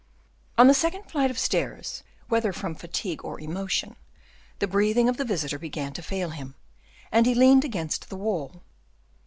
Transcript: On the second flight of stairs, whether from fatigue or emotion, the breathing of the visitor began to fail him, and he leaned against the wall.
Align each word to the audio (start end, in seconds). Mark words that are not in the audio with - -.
On 0.57 0.65
the 0.65 0.73
second 0.73 1.03
flight 1.03 1.29
of 1.29 1.37
stairs, 1.37 2.01
whether 2.27 2.51
from 2.51 2.73
fatigue 2.73 3.23
or 3.23 3.39
emotion, 3.39 3.95
the 4.57 4.65
breathing 4.65 5.07
of 5.07 5.17
the 5.17 5.23
visitor 5.25 5.59
began 5.59 5.93
to 5.93 6.01
fail 6.01 6.31
him, 6.31 6.55
and 7.11 7.27
he 7.27 7.35
leaned 7.35 7.63
against 7.63 8.09
the 8.09 8.17
wall. 8.17 8.63